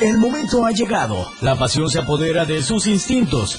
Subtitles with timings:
[0.00, 1.26] El momento ha llegado.
[1.40, 3.58] La pasión se apodera de sus instintos.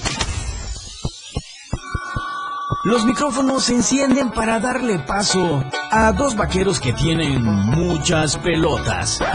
[2.85, 9.20] Los micrófonos se encienden para darle paso a dos vaqueros que tienen muchas pelotas.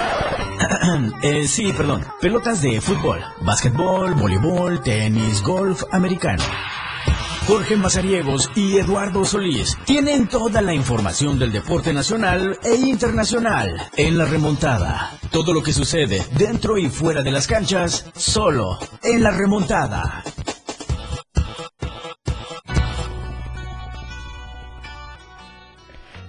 [1.22, 2.04] Eh, sí, perdón.
[2.20, 6.42] Pelotas de fútbol, básquetbol, voleibol, tenis, golf americano.
[7.46, 14.16] Jorge Mazariegos y Eduardo Solís tienen toda la información del deporte nacional e internacional en
[14.16, 15.10] la remontada.
[15.30, 20.24] Todo lo que sucede dentro y fuera de las canchas, solo en la remontada.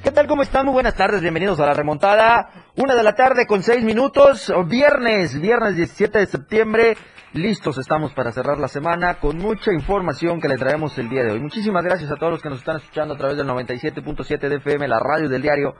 [0.04, 0.28] ¿Qué tal?
[0.28, 0.66] ¿Cómo están?
[0.66, 2.50] Muy buenas tardes, bienvenidos a la remontada.
[2.76, 6.98] Una de la tarde con seis minutos, viernes, viernes 17 de septiembre.
[7.36, 11.34] Listos estamos para cerrar la semana con mucha información que le traemos el día de
[11.34, 11.42] hoy.
[11.42, 14.88] Muchísimas gracias a todos los que nos están escuchando a través del 97.7 de FM,
[14.88, 15.76] la radio del diario.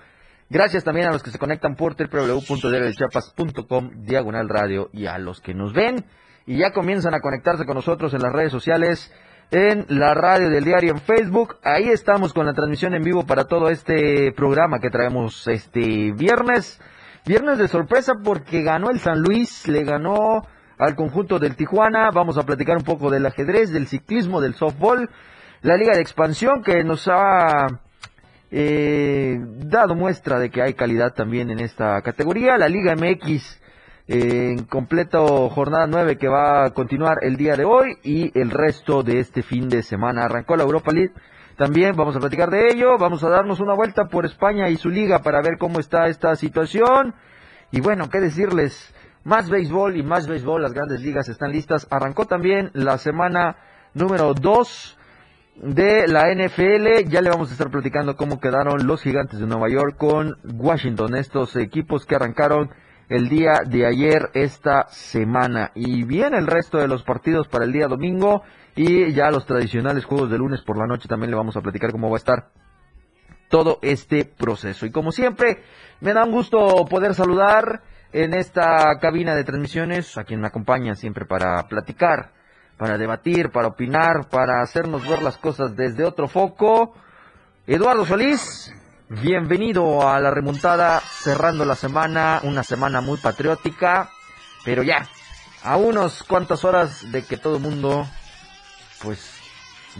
[0.50, 5.54] Gracias también a los que se conectan por www.diariodechiapas.com, diagonal radio, y a los que
[5.54, 6.04] nos ven
[6.46, 9.14] y ya comienzan a conectarse con nosotros en las redes sociales
[9.50, 11.56] en la radio del diario en Facebook.
[11.64, 16.82] Ahí estamos con la transmisión en vivo para todo este programa que traemos este viernes.
[17.26, 20.42] Viernes de sorpresa porque ganó el San Luis, le ganó
[20.78, 22.12] al conjunto del Tijuana.
[22.12, 25.10] Vamos a platicar un poco del ajedrez, del ciclismo, del softball,
[25.62, 27.68] la liga de expansión que nos ha
[28.52, 32.58] eh, dado muestra de que hay calidad también en esta categoría.
[32.58, 33.62] La Liga MX
[34.08, 39.02] en completo jornada 9 que va a continuar el día de hoy y el resto
[39.04, 40.26] de este fin de semana.
[40.26, 41.14] Arrancó la Europa League.
[41.58, 44.90] También vamos a platicar de ello, vamos a darnos una vuelta por España y su
[44.90, 47.16] liga para ver cómo está esta situación.
[47.72, 48.94] Y bueno, qué decirles,
[49.26, 51.88] más béisbol y más béisbol, las grandes ligas están listas.
[51.90, 53.58] Arrancó también la semana
[53.96, 54.98] número 2
[55.56, 57.10] de la NFL.
[57.10, 61.16] Ya le vamos a estar platicando cómo quedaron los gigantes de Nueva York con Washington,
[61.16, 62.70] estos equipos que arrancaron
[63.10, 65.72] el día de ayer esta semana.
[65.74, 68.44] Y viene el resto de los partidos para el día domingo
[68.76, 71.92] y ya los tradicionales juegos de lunes por la noche también le vamos a platicar
[71.92, 72.52] cómo va a estar
[73.50, 74.86] todo este proceso.
[74.86, 75.64] Y como siempre,
[76.00, 77.82] me da un gusto poder saludar
[78.24, 82.32] en esta cabina de transmisiones a quien me acompaña siempre para platicar,
[82.78, 86.96] para debatir, para opinar, para hacernos ver las cosas desde otro foco.
[87.68, 88.74] Eduardo Solís,
[89.10, 94.10] Bienvenido a la remontada, cerrando la semana, una semana muy patriótica,
[94.64, 95.08] pero ya,
[95.62, 98.08] a unos cuantas horas de que todo el mundo,
[99.04, 99.30] pues,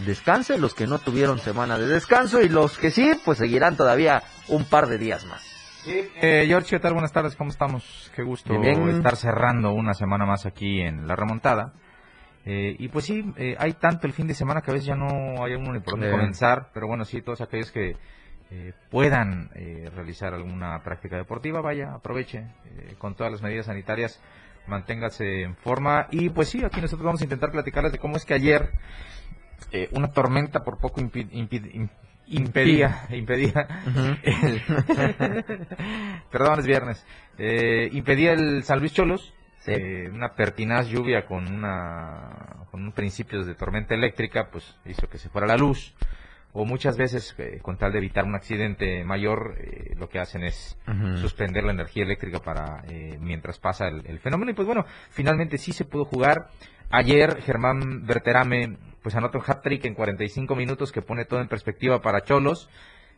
[0.06, 4.22] descanse, los que no tuvieron semana de descanso y los que sí, pues seguirán todavía
[4.48, 5.55] un par de días más.
[5.86, 6.94] Eh, George, ¿qué tal?
[6.94, 8.10] Buenas tardes, ¿cómo estamos?
[8.14, 8.52] Qué gusto
[8.88, 11.74] estar cerrando una semana más aquí en la remontada.
[12.44, 14.96] Eh, y pues sí, eh, hay tanto el fin de semana que a veces ya
[14.96, 17.96] no hay uno ni por dónde comenzar, pero bueno, sí, todos aquellos que
[18.50, 24.20] eh, puedan eh, realizar alguna práctica deportiva, vaya, aproveche eh, con todas las medidas sanitarias,
[24.68, 28.24] manténgase en forma y pues sí, aquí nosotros vamos a intentar platicarles de cómo es
[28.24, 28.70] que ayer
[29.92, 31.00] una tormenta por poco
[32.28, 33.52] impedía impedía
[36.30, 37.06] perdón es viernes.
[37.38, 39.32] Impedía el San Luis Cholos
[40.12, 45.28] una pertinaz lluvia con una con un principios de tormenta eléctrica pues hizo que se
[45.28, 45.94] fuera la luz.
[46.58, 50.42] O muchas veces, eh, con tal de evitar un accidente mayor, eh, lo que hacen
[50.42, 50.78] es
[51.20, 54.52] suspender la energía eléctrica para eh, mientras pasa el, fenómeno.
[54.52, 56.48] Y pues bueno, finalmente sí se pudo jugar.
[56.88, 62.02] Ayer Germán Berterame pues anotó un hat-trick en 45 minutos que pone todo en perspectiva
[62.02, 62.68] para Cholos.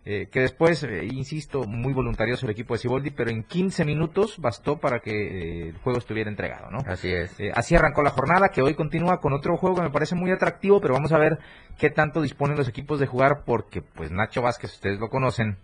[0.04, 4.38] Eh, que después, eh, insisto, muy voluntarioso el equipo de Ciboldi, pero en 15 minutos
[4.38, 6.80] bastó para que eh, el juego estuviera entregado, ¿no?
[6.86, 7.34] Así es.
[7.54, 10.78] así arrancó la jornada, que hoy continúa con otro juego que me parece muy atractivo,
[10.78, 11.38] pero vamos a ver
[11.78, 15.56] qué tanto disponen los equipos de jugar, porque pues Nacho Vázquez, ustedes lo conocen,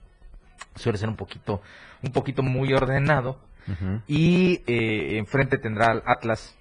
[0.75, 1.61] suele ser un poquito,
[2.03, 3.41] un poquito muy ordenado,
[4.07, 4.63] y
[5.19, 6.57] enfrente tendrá al Atlas,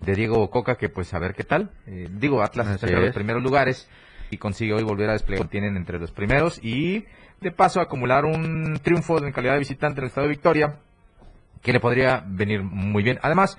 [0.00, 1.70] de Diego Coca, que pues a ver qué tal.
[1.86, 3.88] digo, Atlas está en los primeros lugares
[4.30, 5.48] y consigue hoy volver a desplegar.
[5.48, 7.04] Tienen entre los primeros y
[7.40, 10.78] de paso acumular un triunfo en calidad de visitante en el estado de Victoria
[11.62, 13.18] que le podría venir muy bien.
[13.22, 13.58] Además,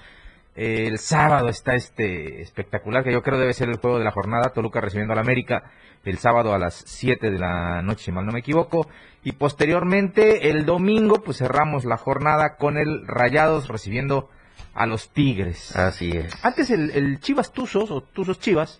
[0.55, 4.51] el sábado está este espectacular que yo creo debe ser el juego de la jornada.
[4.53, 5.71] Toluca recibiendo al América
[6.05, 8.87] el sábado a las 7 de la noche, si mal no me equivoco.
[9.23, 14.29] Y posteriormente, el domingo, pues cerramos la jornada con el Rayados recibiendo
[14.73, 15.75] a los Tigres.
[15.75, 16.33] Así es.
[16.43, 18.79] Antes el, el Chivas Tuzos o Tuzos Chivas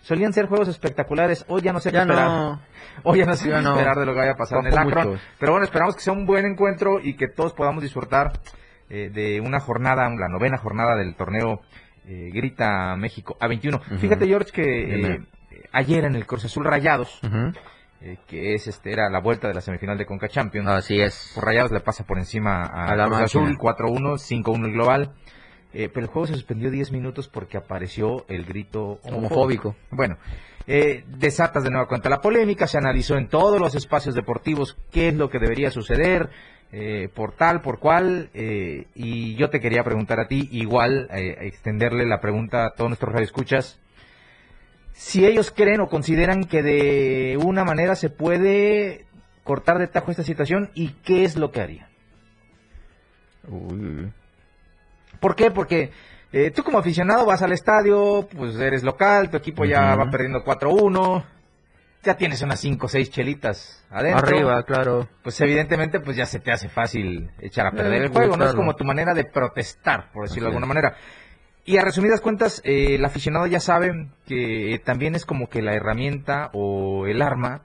[0.00, 1.44] solían ser juegos espectaculares.
[1.48, 2.58] Hoy ya no sé qué esperar.
[3.04, 5.18] Hoy ya no sé qué esperar de lo que vaya a pasar en el Akron.
[5.38, 8.32] Pero bueno, esperamos que sea un buen encuentro y que todos podamos disfrutar
[8.90, 11.60] eh, de una jornada, la novena jornada del torneo
[12.06, 13.98] eh, Grita México A21.
[13.98, 15.20] Fíjate, George, que eh,
[15.72, 17.20] ayer en el Cruz Azul Rayados,
[18.00, 20.68] eh, que es este era la vuelta de la semifinal de Conca Champions.
[20.68, 21.32] Así es.
[21.34, 23.58] Por Rayados le pasa por encima a, A la Cruz Azul, máquina.
[23.58, 25.12] 4-1, 5-1 el global.
[25.74, 29.76] Eh, pero el juego se suspendió 10 minutos porque apareció el grito Homofóbico.
[29.90, 30.16] Bueno,
[30.66, 35.08] eh, desatas de nueva cuenta la polémica, se analizó en todos los espacios deportivos qué
[35.08, 36.30] es lo que debería suceder,
[36.70, 41.36] eh, por tal, por cual, eh, y yo te quería preguntar a ti, igual, eh,
[41.40, 43.80] extenderle la pregunta a todos nuestros radioescuchas,
[44.98, 49.06] si ellos creen o consideran que de una manera se puede
[49.44, 51.86] cortar de tajo esta situación y qué es lo que harían.
[53.46, 54.12] Uy,
[55.20, 55.52] ¿Por qué?
[55.52, 55.92] Porque
[56.32, 60.42] eh, tú como aficionado vas al estadio, pues eres local, tu equipo ya va perdiendo
[60.44, 61.24] 4-1,
[62.02, 64.26] ya tienes unas 5 o 6 chelitas adentro.
[64.26, 65.08] Arriba, claro.
[65.22, 68.46] Pues evidentemente pues ya se te hace fácil echar a perder Eh, el juego, no
[68.46, 70.68] es como tu manera de protestar, por decirlo de alguna es.
[70.68, 70.96] manera.
[71.68, 75.74] Y a resumidas cuentas, eh, el aficionado ya sabe que también es como que la
[75.74, 77.60] herramienta o el arma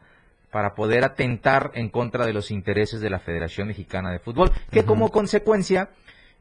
[0.52, 4.84] para poder atentar en contra de los intereses de la Federación Mexicana de Fútbol, que
[4.84, 5.92] como consecuencia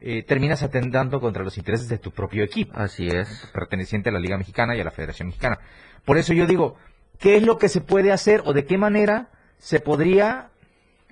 [0.01, 3.49] eh, terminas atentando contra los intereses de tu propio equipo, Así es.
[3.53, 5.57] perteneciente a la Liga Mexicana y a la Federación Mexicana.
[6.03, 6.75] Por eso yo digo,
[7.17, 10.49] ¿qué es lo que se puede hacer o de qué manera se podría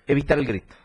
[0.05, 0.75] evitar el grito?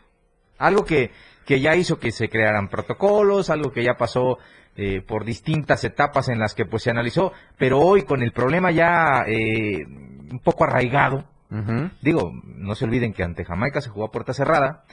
[0.59, 1.11] Algo que,
[1.45, 4.37] que ya hizo que se crearan protocolos, algo que ya pasó
[4.77, 8.71] eh, por distintas etapas en las que pues se analizó, pero hoy con el problema
[8.71, 11.25] ya eh, un poco arraigado,
[12.01, 14.83] digo, no se olviden que ante Jamaica se jugó a puerta cerrada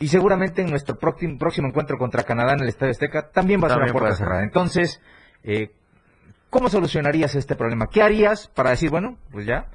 [0.00, 3.68] y seguramente en nuestro próximo, próximo encuentro contra Canadá en el Estadio Azteca también va
[3.68, 4.42] a ser a puerta cerrada.
[4.42, 5.00] Entonces,
[5.44, 5.72] eh,
[6.48, 7.86] ¿cómo solucionarías este problema?
[7.86, 9.66] ¿Qué harías para decir, bueno, pues ya,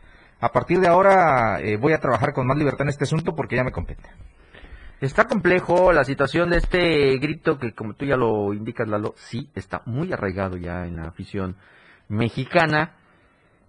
[0.41, 3.55] a partir de ahora eh, voy a trabajar con más libertad en este asunto porque
[3.55, 4.09] ya me compete?
[5.05, 9.51] Está complejo la situación de este grito que, como tú ya lo indicas, Lalo, sí
[9.53, 11.57] está muy arraigado ya en la afición
[12.07, 12.95] mexicana.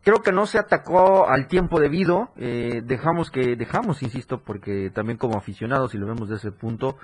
[0.02, 2.30] Creo que no se atacó al tiempo debido.
[2.38, 6.96] eh, dejamos que, dejamos, insisto, porque también como aficionados, si lo vemos de ese punto,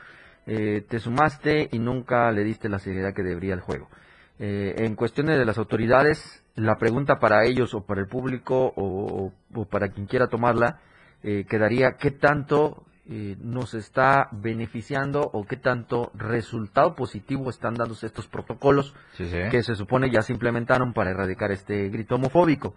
[0.47, 3.91] eh, te sumaste y nunca le diste la seriedad que debería el juego.
[4.39, 9.31] Eh, en cuestiones de las autoridades, la pregunta para ellos o para el público o,
[9.55, 10.81] o- para quien quiera tomarla,
[11.23, 18.29] quedaría qué tanto eh, nos está beneficiando o qué tanto resultado positivo están dándose estos
[18.29, 19.39] protocolos Sí, sí.
[19.51, 22.75] que se supone ya se implementaron para erradicar este grito homofóbico.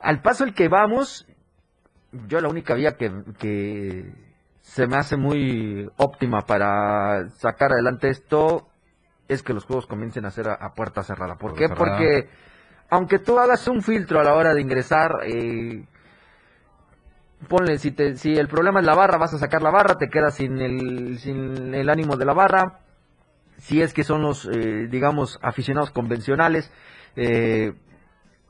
[0.00, 1.26] Al paso el que vamos,
[2.28, 4.12] yo la única vía que, que
[4.62, 8.68] se me hace muy óptima para sacar adelante esto
[9.28, 11.36] es que los juegos comiencen a ser a, a puerta cerrada.
[11.36, 11.68] ¿Por qué?
[11.68, 11.76] Cerrada.
[11.76, 12.28] Porque
[12.90, 15.84] aunque tú hagas un filtro a la hora de ingresar, eh,
[17.48, 20.08] ponle, si, te, si el problema es la barra, vas a sacar la barra, te
[20.08, 22.80] quedas sin el, sin el ánimo de la barra.
[23.58, 26.72] Si es que son los, eh, digamos, aficionados convencionales,
[27.16, 27.74] eh,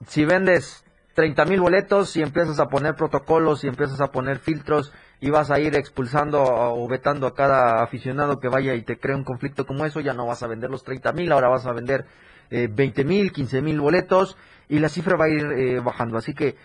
[0.06, 0.84] si vendes
[1.14, 5.50] 30 mil boletos y empiezas a poner protocolos y empiezas a poner filtros y vas
[5.50, 9.66] a ir expulsando o vetando a cada aficionado que vaya y te crea un conflicto
[9.66, 12.06] como eso, ya no vas a vender los 30 mil, ahora vas a vender
[12.50, 14.36] eh, 20 mil, 15 mil boletos
[14.68, 16.16] y la cifra va a ir eh, bajando.
[16.16, 16.56] Así que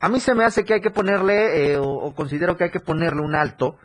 [0.00, 2.80] a mí se me hace que hay que ponerle, eh, o, considero que hay que
[2.80, 3.78] ponerle un alto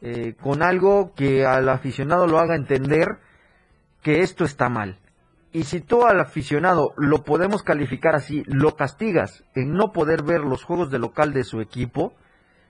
[0.00, 3.18] eh, con algo que al aficionado lo haga entender
[4.02, 4.98] que esto está mal.
[5.52, 10.40] Y si tú al aficionado lo podemos calificar así, lo castigas en no poder ver
[10.40, 12.14] los juegos de local de su equipo,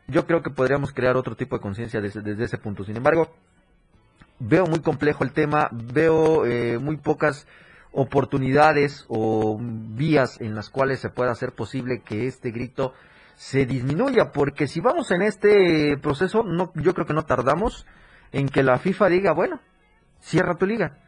[0.07, 2.85] yo creo que podríamos crear otro tipo de conciencia desde, desde ese punto.
[2.85, 3.33] Sin embargo,
[4.39, 7.47] veo muy complejo el tema, veo eh, muy pocas
[7.95, 12.93] oportunidades o vías en las cuales se pueda hacer posible que este grito
[13.37, 17.87] se disminuya, porque si vamos en este proceso, no, yo creo que no tardamos
[18.33, 19.61] en que la FIFA diga, bueno,
[20.21, 20.99] cierra tu liga.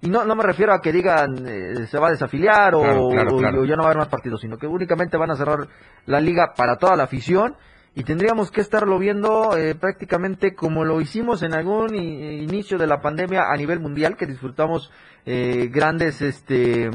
[0.00, 3.08] Y no, no me refiero a que digan eh, se va a desafiliar o, Claro,
[3.10, 3.60] claro, o- claro.
[3.62, 5.68] o ya no va a haber más partidos, sino que únicamente van a cerrar
[6.06, 7.54] la liga para toda la afición
[7.94, 13.02] y tendríamos que estarlo viendo eh, prácticamente como lo hicimos en algún inicio de la
[13.02, 14.90] pandemia a nivel mundial, que disfrutamos
[15.26, 16.90] eh, grandes este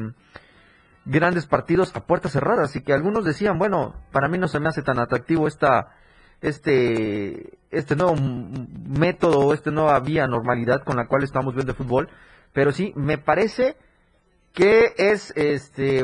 [1.05, 4.67] grandes partidos a puertas cerradas y que algunos decían, bueno, para mí no se me
[4.67, 5.95] hace tan atractivo esta
[6.41, 12.09] este este nuevo método esta nueva vía normalidad con la cual estamos viendo el fútbol,
[12.53, 13.77] pero sí me parece
[14.53, 16.03] que es este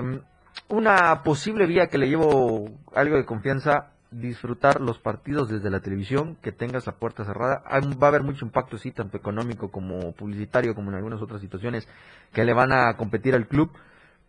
[0.69, 6.37] una posible vía que le llevo algo de confianza disfrutar los partidos desde la televisión,
[6.41, 7.63] que tengas la puerta cerrada.
[7.69, 11.87] Va a haber mucho impacto, sí, tanto económico como publicitario, como en algunas otras situaciones
[12.31, 13.71] que le van a competir al club.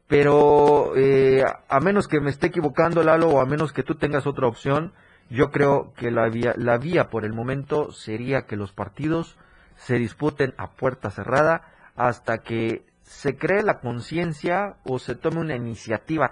[0.06, 4.26] Pero eh, a menos que me esté equivocando, Lalo, o a menos que tú tengas
[4.26, 4.92] otra opción,
[5.30, 9.38] yo creo que la vía, la vía por el momento sería que los partidos
[9.76, 11.62] se disputen a puerta cerrada
[11.96, 16.30] hasta que se cree la conciencia o se tome una iniciativa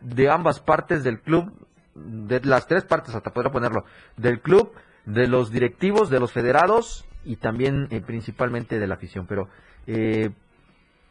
[0.00, 1.65] de ambas partes del club
[1.96, 3.84] de las tres partes, hasta podría ponerlo,
[4.16, 4.72] del club,
[5.04, 9.26] de los directivos, de los federados y también eh, principalmente de la afición.
[9.26, 9.48] Pero
[9.86, 10.30] eh,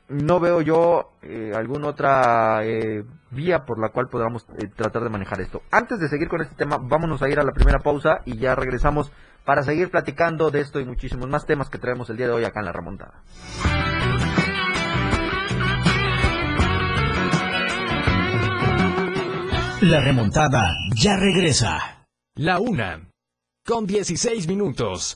[0.08, 5.42] no veo yo eh, alguna otra eh, vía por la cual podamos tratar de manejar
[5.42, 5.62] esto.
[5.72, 8.56] Antes de seguir con este tema, vámonos a ir a la primera pausa y ya
[8.56, 9.12] regresamos
[9.46, 12.44] para seguir platicando de esto y muchísimos más temas que traemos el día de hoy
[12.44, 13.22] acá en la remontada.
[19.86, 22.08] La remontada ya regresa.
[22.38, 23.12] La una.
[23.64, 25.16] Con 16 minutos.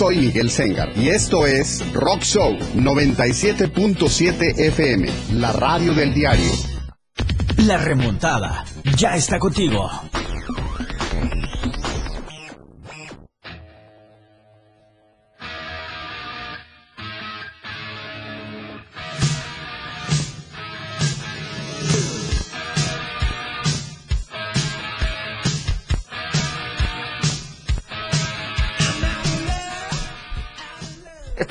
[0.00, 6.50] Soy Miguel Sengar y esto es Rock Show 97.7 FM, la radio del diario.
[7.58, 8.64] La remontada
[8.96, 9.90] ya está contigo.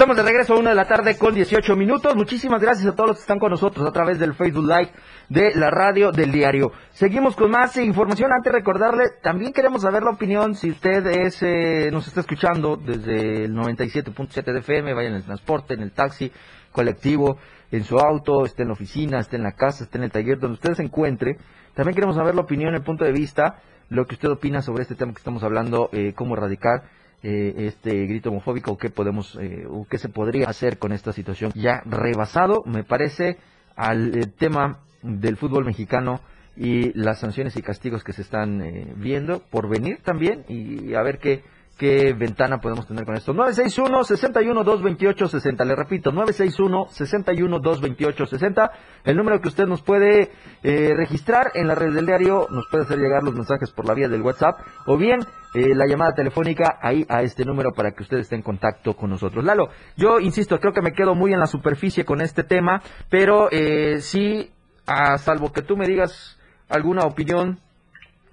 [0.09, 2.15] De regreso a una de la tarde con 18 minutos.
[2.15, 4.89] Muchísimas gracias a todos los que están con nosotros a través del Facebook Live
[5.29, 6.71] de la radio del diario.
[6.89, 8.31] Seguimos con más información.
[8.33, 12.75] Antes de recordarle, también queremos saber la opinión si usted es, eh, nos está escuchando
[12.75, 16.31] desde el 97.7 de FM, vaya en el transporte, en el taxi,
[16.71, 17.37] colectivo,
[17.71, 20.39] en su auto, esté en la oficina, esté en la casa, esté en el taller,
[20.39, 21.37] donde usted se encuentre.
[21.75, 24.95] También queremos saber la opinión, el punto de vista, lo que usted opina sobre este
[24.95, 29.85] tema que estamos hablando, eh, cómo erradicar eh, este grito homofóbico, qué podemos, eh, o
[29.85, 33.37] qué se podría hacer con esta situación ya rebasado, me parece,
[33.75, 36.21] al eh, tema del fútbol mexicano
[36.55, 41.01] y las sanciones y castigos que se están eh, viendo por venir también y a
[41.01, 41.43] ver qué,
[41.79, 43.33] qué ventana podemos tener con esto.
[43.33, 48.69] 961-61-228-60, le repito, 961-61-228-60,
[49.05, 50.31] el número que usted nos puede
[50.61, 53.93] eh, registrar en la red del diario, nos puede hacer llegar los mensajes por la
[53.93, 55.21] vía del WhatsApp o bien
[55.55, 59.09] eh, la llamada telefónica ahí a este número para que usted esté en contacto con
[59.09, 59.45] nosotros.
[59.45, 63.47] Lalo, yo insisto, creo que me quedo muy en la superficie con este tema, pero
[63.51, 64.51] eh, sí,
[64.85, 67.61] a salvo que tú me digas alguna opinión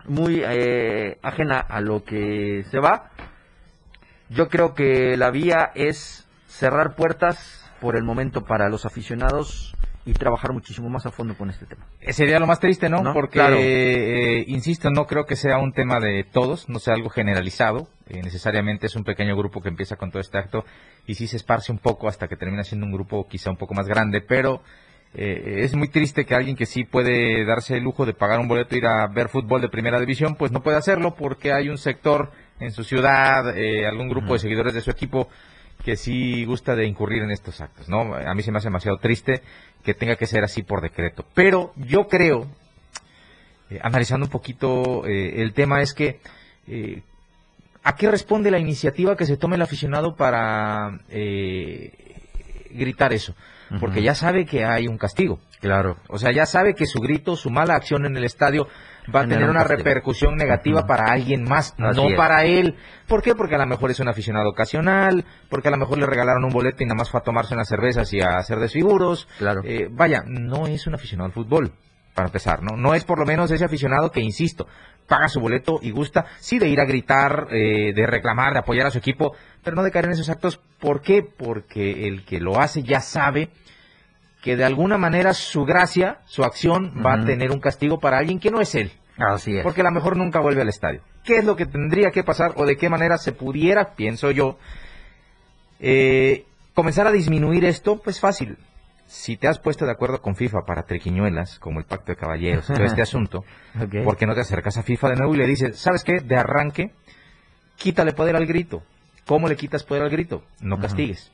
[0.09, 3.13] muy eh, ajena a lo que se va,
[4.29, 9.75] yo creo que la vía es cerrar puertas por el momento para los aficionados
[10.07, 11.85] y trabajar muchísimo más a fondo con este tema.
[12.11, 13.03] Sería lo más triste, ¿no?
[13.03, 13.13] ¿No?
[13.13, 13.57] Porque, Claro.
[13.59, 17.89] eh, insisto, no creo que sea un tema de todos, no sea algo generalizado.
[18.09, 20.65] Eh, necesariamente es un pequeño grupo que empieza con todo este acto
[21.07, 23.75] y sí se esparce un poco hasta que termina siendo un grupo quizá un poco
[23.75, 24.63] más grande, pero
[25.13, 28.47] eh, es muy triste que alguien que sí puede darse el lujo de pagar un
[28.47, 31.69] boleto e ir a ver fútbol de primera división, pues no puede hacerlo porque hay
[31.69, 35.29] un sector en su ciudad, eh, algún grupo de seguidores de su equipo
[35.85, 38.15] que sí gusta de incurrir en estos actos, ¿no?
[38.15, 39.43] A mí se me hace demasiado triste
[39.85, 41.25] que tenga que ser así por decreto.
[41.35, 42.47] Pero yo creo,
[43.71, 46.21] eh, analizando un poquito eh, el tema, es que
[46.67, 47.03] eh,
[47.85, 51.93] ¿a qué responde la iniciativa que se tome el aficionado para eh,
[52.71, 53.35] gritar eso?
[53.81, 55.41] porque ya sabe que hay un castigo.
[55.61, 55.97] Claro.
[56.09, 58.69] O sea, ya sabe que su grito, su mala acción en el estadio
[59.13, 59.79] va a tener un una castigo.
[59.79, 62.15] repercusión negativa para alguien más, Así no es.
[62.17, 62.77] para él.
[63.09, 63.35] ¿Por qué?
[63.35, 66.51] Porque a lo mejor es un aficionado ocasional, porque a lo mejor le regalaron un
[66.53, 69.27] boleto y nada más fue a tomarse unas cervezas y a hacer desfiguros.
[69.39, 69.63] Claro.
[69.65, 71.73] Eh, vaya, no es un aficionado al fútbol,
[72.17, 72.77] para empezar, ¿no?
[72.77, 74.67] No es por lo menos ese aficionado que, insisto,
[75.07, 78.87] paga su boleto y gusta, sí, de ir a gritar, eh, de reclamar, de apoyar
[78.87, 80.59] a su equipo, pero no de caer en esos actos.
[80.81, 81.23] ¿Por qué?
[81.23, 83.51] Porque el que lo hace ya sabe
[84.43, 88.41] que de alguna manera su gracia, su acción, va a tener un castigo para alguien
[88.41, 89.63] que no es él, Así es.
[89.63, 91.03] porque a lo mejor nunca vuelve al estadio.
[91.23, 94.57] ¿Qué es lo que tendría que pasar o de qué manera se pudiera, pienso yo,
[95.81, 98.01] eh, comenzar a disminuir esto?
[98.01, 98.57] Pues fácil.
[99.07, 102.67] Si te has puesto de acuerdo con FIFA para triquiñuelas, como el Pacto de Caballeros
[102.67, 103.45] todo este asunto,
[103.81, 104.05] Ok.
[104.05, 106.21] ¿por qué no te acercas a FIFA de nuevo y le dices, ¿sabes qué?
[106.21, 106.93] De arranque,
[107.77, 108.83] quítale poder al grito.
[109.27, 110.43] ¿Cómo le quitas poder al grito?
[110.61, 111.31] No castigues.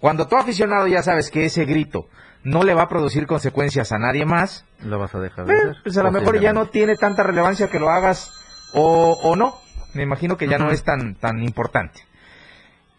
[0.00, 2.08] Cuando tú aficionado ya sabes que ese grito
[2.44, 5.56] no le va a producir consecuencias a nadie más, Lo vas a dejar de eh,
[5.56, 5.76] hacer.
[5.82, 8.30] pues a lo mejor ya no tiene tanta relevancia que lo hagas
[8.74, 9.56] o, o no.
[9.94, 12.00] Me imagino que ya no es tan, tan importante.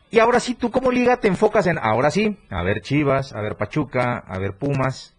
[0.09, 3.41] Y ahora sí, tú como liga te enfocas en, ahora sí, a ver Chivas, a
[3.41, 5.15] ver Pachuca, a ver Pumas.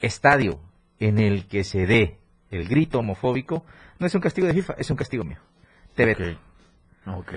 [0.00, 0.58] Estadio
[0.98, 2.18] en el que se dé
[2.50, 3.64] el grito homofóbico
[3.98, 5.38] no es un castigo de FIFA, es un castigo mío.
[5.94, 6.24] Te veto.
[7.06, 7.32] Ok.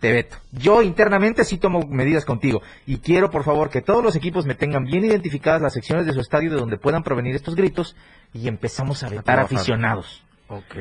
[0.00, 0.36] Te veto.
[0.52, 4.54] Yo internamente sí tomo medidas contigo y quiero por favor que todos los equipos me
[4.54, 7.96] tengan bien identificadas las secciones de su estadio de donde puedan provenir estos gritos
[8.32, 10.24] y empezamos a vetar aficionados.
[10.48, 10.76] Ok.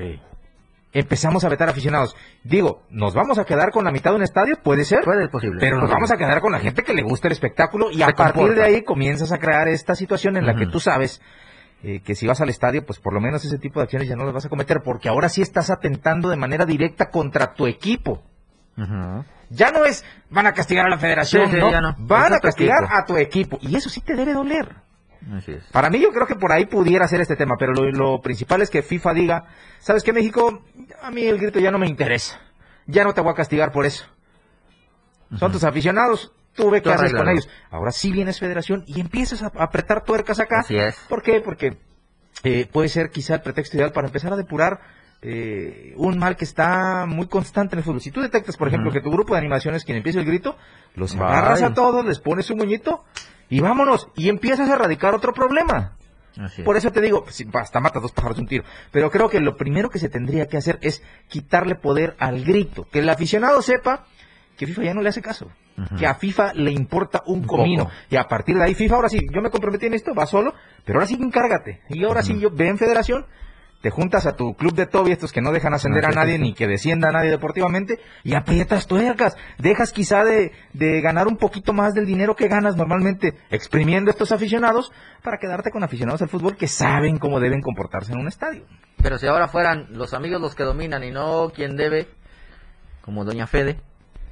[0.99, 2.15] Empezamos a vetar aficionados.
[2.43, 4.55] Digo, ¿nos vamos a quedar con la mitad de un estadio?
[4.63, 5.01] Puede ser.
[5.03, 5.57] Puede, es posible.
[5.59, 8.07] Pero nos vamos a quedar con la gente que le gusta el espectáculo y a
[8.07, 8.53] partir comporta.
[8.61, 11.21] de ahí comienzas a crear esta situación en la que tú sabes
[11.83, 14.15] eh, que si vas al estadio, pues por lo menos ese tipo de acciones ya
[14.15, 17.67] no las vas a cometer porque ahora sí estás atentando de manera directa contra tu
[17.67, 18.23] equipo.
[19.49, 22.39] Ya no es van a castigar a la federación, Sí, sí, no, van Es a
[22.39, 22.97] castigar equipo.
[22.97, 24.75] a tu equipo y eso sí te debe doler.
[25.33, 25.63] Así es.
[25.71, 28.61] Para mí yo creo que por ahí pudiera ser este tema, pero lo, lo principal
[28.61, 29.45] es que FIFA diga,
[29.79, 30.61] ¿sabes qué México?
[31.01, 32.39] A mí el grito ya no me interesa.
[32.85, 34.05] Ya no te voy a castigar por eso.
[35.35, 37.49] Son tus aficionados, tú ve qué haces con ellos.
[37.69, 40.59] Ahora sí vienes federación y empiezas a apretar tuercas acá.
[40.61, 40.95] Así es.
[41.09, 41.41] ¿Por qué?
[41.41, 41.77] Porque
[42.43, 44.79] eh, puede ser quizá el pretexto ideal para empezar a depurar
[45.21, 48.01] eh, un mal que está muy constante en el fútbol.
[48.01, 50.55] Si tú detectas, por ejemplo, que tu grupo de animación es quien empieza el grito,
[50.95, 51.25] los Bye.
[51.25, 53.03] agarras a todos, les pones un muñito
[53.49, 54.09] y vámonos.
[54.15, 55.93] Y empiezas a erradicar otro problema.
[56.39, 56.65] Así es.
[56.65, 58.63] Por eso te digo, pues, hasta matas dos pájaros de un tiro.
[58.91, 62.87] Pero creo que lo primero que se tendría que hacer es quitarle poder al grito.
[62.91, 64.05] Que el aficionado sepa
[64.57, 65.49] que FIFA ya no le hace caso.
[65.99, 67.83] Que a FIFA le importa un, Un comino.
[67.85, 67.95] poco.
[68.09, 70.53] Y a partir de ahí, FIFA, ahora sí, yo me comprometí en esto, va solo,
[70.83, 71.81] pero ahora sí encárgate.
[71.89, 73.27] Y ahora sí, yo ve en federación,
[73.81, 76.53] te juntas a tu club de Toby, estos que no dejan ascender a nadie ni
[76.53, 79.35] que descienda a nadie deportivamente, y aprietas tuercas.
[79.57, 84.13] Dejas quizá de, de ganar un poquito más del dinero que ganas normalmente exprimiendo a
[84.13, 84.91] estos aficionados
[85.23, 88.65] para quedarte con aficionados al fútbol que saben cómo deben comportarse en un estadio.
[89.01, 92.07] Pero si ahora fueran los amigos los que dominan y no quien debe,
[93.01, 93.79] como Doña Fede,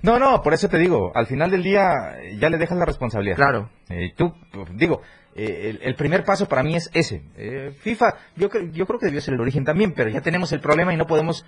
[0.05, 1.89] No, no, por eso te digo, al final del día
[2.21, 3.35] eh, ya le dejas la responsabilidad.
[3.35, 3.69] claro.
[3.89, 5.01] Eh, tú, pues, digo,
[5.35, 7.23] eh, el, el primer paso para mí es ese.
[7.37, 10.59] Eh, FIFA, yo, yo creo que debió ser el origen también, pero ya tenemos el
[10.59, 11.45] problema y no podemos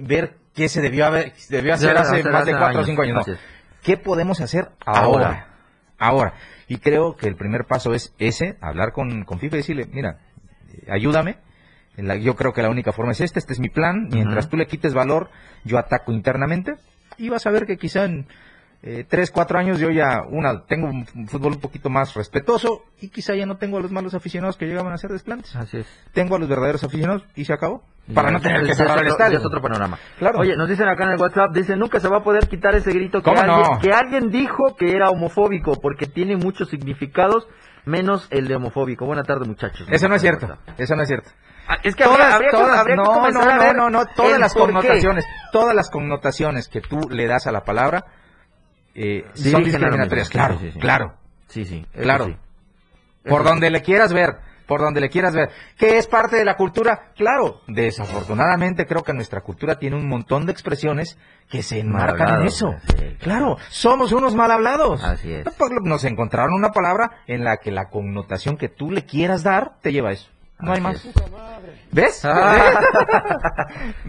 [0.00, 3.02] ver qué se debió, haber, debió hacer Ya, hace hace- más de cuatro o cinco
[3.02, 3.26] años.
[3.26, 3.34] No.
[3.82, 5.48] ¿Qué podemos hacer Ahora.
[5.98, 6.34] ahora?
[6.66, 10.18] Y creo que el primer paso es ese, hablar con, con FIFA y decirle, mira,
[10.90, 11.36] ayúdame.
[12.20, 14.08] Yo creo que la única forma es esta, este es mi plan.
[14.10, 15.30] Mientras tú le quites valor,
[15.64, 16.74] yo ataco internamente.
[17.18, 18.26] Y vas a ver que quizá en
[18.82, 23.08] eh, tres, cuatro años yo ya, una, tengo un fútbol un poquito más respetuoso y
[23.08, 25.56] quizá ya no tengo a los malos aficionados que llegaban a hacer desplantes.
[25.56, 25.86] Así es.
[26.12, 27.82] Tengo a los verdaderos aficionados y se acabó.
[28.06, 29.38] Y Para no tener que cerrar el estadio.
[29.38, 29.98] es otro panorama.
[30.18, 30.38] Claro.
[30.38, 32.92] Oye, nos dicen acá en el WhatsApp, dicen, nunca se va a poder quitar ese
[32.92, 33.78] grito que, ¿Cómo alguien, no?
[33.80, 37.48] que alguien dijo que era homofóbico, porque tiene muchos significados,
[37.84, 39.06] menos el de homofóbico.
[39.06, 39.88] Buena tarde, muchachos.
[39.90, 40.56] Eso no es cierto.
[40.78, 41.30] Eso no es cierto.
[41.68, 44.38] Ah, Es que habría que- todas, habría que no, no, a ver no, no, todas
[44.38, 44.60] las qué.
[44.60, 48.04] connotaciones, todas las connotaciones que tú le das a la palabra
[48.94, 50.28] eh, son discriminatorias.
[50.30, 51.14] Claro, Sí, sí, claro,
[51.48, 51.86] Sí, sí.
[51.92, 52.26] claro.
[52.26, 52.36] sí.
[53.28, 55.50] Por donde le quieras ver, por donde le quieras ver.
[55.76, 57.10] ¿Qué es parte de la cultura?
[57.16, 61.18] Claro, desafortunadamente creo que nuestra cultura tiene un montón de expresiones
[61.50, 62.74] que se enmarcan en eso.
[63.20, 65.02] Claro, somos unos mal hablados.
[65.04, 65.44] Así es.
[65.44, 69.72] Pues, Nos encontraron una palabra en la que la connotación que tú le quieras dar
[69.82, 70.28] te lleva a eso.
[70.58, 71.06] No hay más.
[71.06, 71.60] Ah.
[71.92, 72.22] ¿Ves?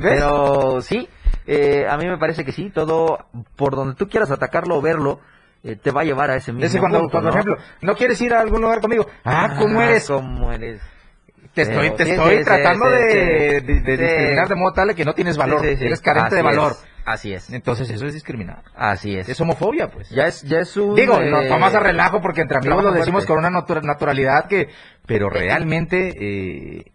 [0.01, 1.07] Pero sí,
[1.45, 5.19] eh, a mí me parece que sí, todo, por donde tú quieras atacarlo o verlo,
[5.63, 7.29] eh, te va a llevar a ese mismo Ese cuando, punto, por ¿no?
[7.29, 9.07] ejemplo, no quieres ir a algún lugar conmigo.
[9.25, 10.07] Ah, ¿cómo eres?
[10.07, 10.81] ¿Cómo eres?
[11.53, 14.03] Te estoy, Pero te sí, estoy sí, tratando sí, de, sí, de- de sí.
[14.03, 15.61] discriminar de modo tal que no tienes valor.
[15.61, 15.85] Sí, sí, sí.
[15.85, 16.73] Eres carente de valor.
[16.73, 16.85] es.
[17.07, 17.49] Así es.
[17.51, 18.63] Entonces eso es discriminar.
[18.75, 19.29] Así es.
[19.29, 20.09] Es homofobia, pues.
[20.09, 20.93] Ya es, ya es un...
[20.93, 23.27] Digo, eh, tomas a relajo porque entre amigos lo decimos fuerte.
[23.27, 24.67] con una natura- naturalidad que,
[25.05, 26.91] pero realmente eh,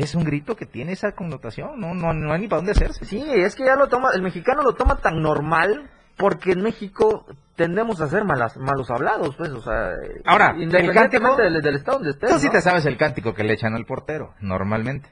[0.00, 3.04] es un grito que tiene esa connotación, no, no, no hay ni para dónde hacerse.
[3.04, 7.26] Sí, es que ya lo toma, el mexicano lo toma tan normal porque en México
[7.56, 9.90] tendemos a ser malas, malos hablados, pues, o sea,
[10.26, 12.30] Ahora, el independientemente cántico- del, del estado donde estés.
[12.30, 12.52] Tú sí ¿no?
[12.52, 15.10] te sabes el cántico que le echan al portero, normalmente.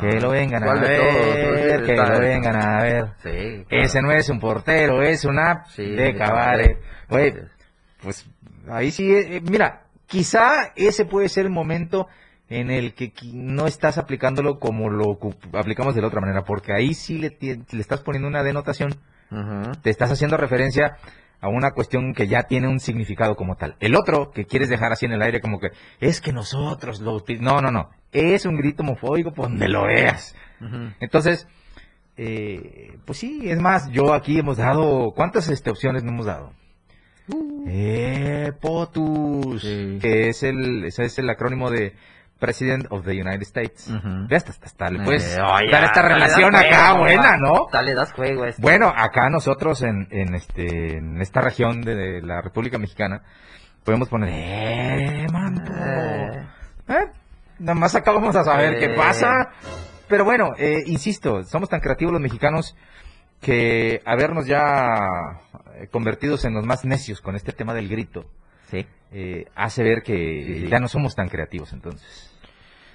[0.00, 3.04] Que lo vengan a ¿cuál de ver, que lo vengan a ver.
[3.22, 3.84] Sí, claro.
[3.84, 6.78] Ese no es un portero, es una app Sí, de cabaret.
[7.08, 8.26] pues
[8.70, 12.08] ahí sí, eh, mira, quizá ese puede ser el momento
[12.48, 15.18] en el que no estás aplicándolo como lo
[15.54, 18.94] aplicamos de la otra manera, porque ahí sí le, le estás poniendo una denotación,
[19.82, 20.96] te estás haciendo referencia
[21.44, 23.76] a una cuestión que ya tiene un significado como tal.
[23.80, 25.68] El otro que quieres dejar así en el aire como que
[26.00, 27.40] es que nosotros lo util-".
[27.40, 27.90] No, no, no.
[28.12, 30.34] Es un grito homofóbico por donde lo veas.
[31.00, 31.46] Entonces,
[32.16, 36.52] eh, pues sí, es más, yo aquí hemos dado, ¿cuántas este, opciones no hemos dado?
[37.66, 39.98] Eh, POTUS, Sí.
[40.00, 41.94] que es el, ese es el acrónimo de
[42.44, 43.88] President of the United States.
[43.88, 44.26] Ujú.
[44.28, 47.36] Ve hasta, hasta, hasta le puedes Eh, dar esta relación acá buena.
[47.38, 47.68] ¿no?
[47.72, 48.44] Dale, das juego.
[48.58, 53.22] Bueno, acá nosotros en, en, este, en esta región de, de la República Mexicana
[53.84, 55.72] podemos poner, eh, manto.
[55.72, 56.46] Eh.
[56.88, 57.06] ¿Eh?
[57.60, 58.78] Nada más acá vamos a saber Eh.
[58.80, 59.50] qué pasa.
[60.08, 62.76] Pero bueno, eh, insisto, somos tan creativos los mexicanos
[63.40, 64.98] que habernos ya
[65.76, 68.24] eh, convertidos en los más necios con este tema del grito
[68.70, 68.86] Sí.
[69.12, 70.14] eh, hace ver que
[70.46, 70.68] Sí, sí.
[70.68, 72.33] ya no somos tan creativos entonces.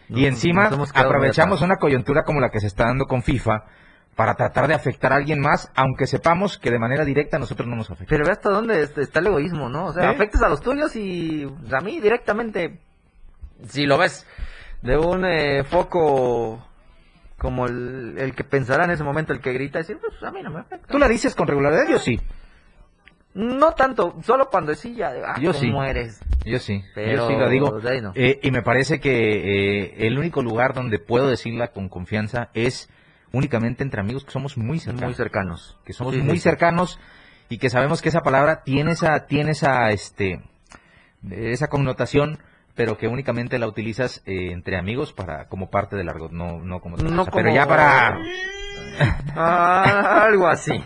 [0.09, 3.63] Y encima aprovechamos una coyuntura como la que se está dando con FIFA
[4.15, 7.67] para tratar de afectar a alguien más, aunque sepamos que de manera directa a nosotros
[7.69, 8.09] no nos afecta.
[8.09, 9.85] Pero ve hasta dónde est- está el egoísmo, ¿no?
[9.85, 10.07] O sea, ¿Eh?
[10.07, 12.79] afectas a los tuyos y pues, a mí directamente,
[13.67, 14.25] si lo ves
[14.81, 16.65] de un eh, foco
[17.37, 20.41] como el, el que pensará en ese momento, el que grita, decir, pues a mí
[20.43, 20.87] no me afecta.
[20.87, 21.87] ¿Tú la dices con regularidad?
[21.89, 22.19] Yo sí.
[23.33, 25.89] No tanto, solo cuando sí ya, de, ah, Yo ¿cómo sí.
[25.89, 26.19] eres?
[26.45, 27.79] Yo sí, Pero yo sí la digo.
[28.01, 28.11] no.
[28.15, 32.89] Eh, y me parece que eh, el único lugar donde puedo decirla con confianza es
[33.31, 35.03] únicamente entre amigos que somos muy cercanos.
[35.05, 35.77] Muy cercanos.
[35.85, 36.99] que somos Sí, muy sí, cercanos
[37.49, 40.41] y que sabemos que esa palabra tiene esa, tiene esa, este,
[41.29, 42.39] esa connotación,
[42.75, 46.79] pero que únicamente la utilizas eh, entre amigos para como parte del argot, no, no
[46.79, 47.31] como otra No cosa.
[47.31, 48.17] Pero como- ya para
[49.35, 50.71] Ah, algo así.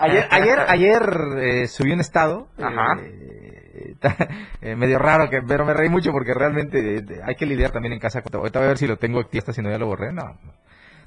[0.00, 1.02] ayer, ayer, ayer
[1.38, 2.48] eh, subí un estado.
[2.58, 2.96] Ajá.
[3.00, 3.94] eh,
[4.62, 7.92] eh, medio raro, que, pero me reí mucho porque realmente eh, hay que lidiar también
[7.92, 8.20] en casa.
[8.20, 10.12] Ahorita voy a ver si lo tengo aquí, hasta si no ya lo borré.
[10.12, 10.38] No,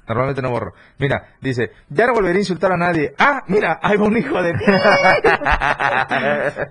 [0.08, 0.72] normalmente no borro.
[0.98, 3.14] Mira, dice, ya no volveré a insultar a nadie.
[3.18, 4.52] Ah, mira, hay un hijo de...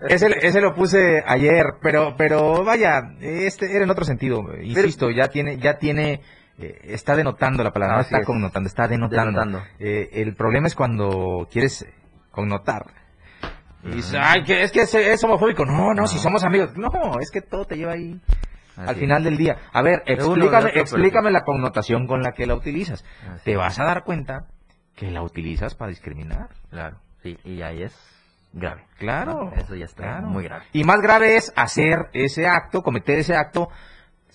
[0.09, 4.41] ese, ese lo puse ayer, pero, pero vaya, este era en otro sentido.
[4.61, 6.21] Insisto, ya tiene, ya tiene,
[6.58, 8.26] eh, está denotando la palabra, no está es.
[8.26, 9.39] connotando, está denotando.
[9.39, 9.63] Denotando.
[9.80, 11.86] Eh, el problema es cuando quieres
[12.32, 12.86] connotar.
[13.84, 15.65] Y dices, ay, que es que es, es homofóbico.
[15.65, 16.76] No, no, si somos amigos.
[16.76, 16.89] No,
[17.20, 18.20] es que todo te lleva ahí
[18.78, 19.58] al final del día.
[19.72, 23.04] A ver, explícame, explícame la connotación con la que la utilizas.
[23.30, 24.48] Así Te vas a dar cuenta
[24.96, 26.50] que la utilizas para discriminar.
[26.70, 27.96] Claro, sí, y ahí es
[28.54, 28.86] grave.
[28.98, 29.52] Claro.
[29.56, 30.28] Eso ya está claro.
[30.28, 30.65] muy grave.
[30.74, 33.70] Y más grave es hacer ese acto, cometer ese acto,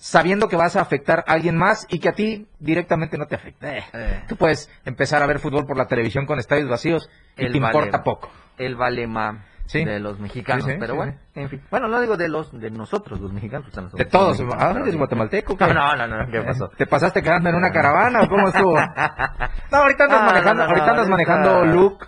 [0.03, 3.35] sabiendo que vas a afectar a alguien más y que a ti directamente no te
[3.35, 3.77] afecta.
[3.77, 4.23] Eh, Eh.
[4.27, 7.57] Tú puedes empezar a ver fútbol por la televisión con estadios vacíos y El te
[7.59, 8.31] importa vale- poco.
[8.57, 9.85] El valema Sí.
[9.85, 11.61] de los mexicanos, Sí, sí, pero bueno, en fin.
[11.69, 13.65] Bueno, no digo de los de nosotros, los mexicanos.
[13.67, 14.41] pues, somos De todos.
[14.57, 15.55] Ah, ¿eres guatemalteco?
[15.55, 15.67] qué?
[15.73, 16.67] No, no, no, ¿qué pasó?
[16.69, 18.73] ¿Te pasaste quedando en una caravana o cómo estuvo?
[19.71, 22.07] No, ahorita andas Ah, manejando, no, no, ahorita andas manejando look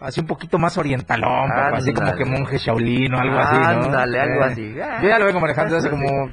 [0.00, 3.84] así un poquito más orientalón, papá, así como que monje Shaolin o algo así, ¿no?
[3.84, 4.74] Ándale, algo Eh, así.
[5.02, 6.30] Yo ya lo vengo manejando hace como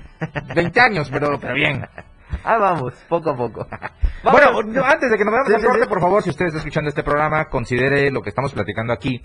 [0.56, 1.86] 20 años, pero, pero bien.
[2.44, 3.68] Ah, vamos, poco a poco.
[4.24, 4.78] Bueno, Vamos.
[4.86, 5.88] antes de que nos veamos Sí, corte, sí.
[5.90, 9.22] por favor, si usted está escuchando este programa, considere lo que estamos platicando aquí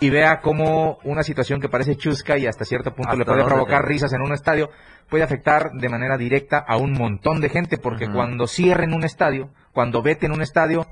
[0.00, 3.44] y vea cómo una situación que parece chusca y hasta cierto punto le ¿Hasta puede
[3.46, 4.68] provocar risas en un estadio,
[5.08, 8.14] puede afectar de manera directa a un montón de gente, porque Ujú.
[8.14, 10.86] cuando cierren un estadio, cuando veten un estadio,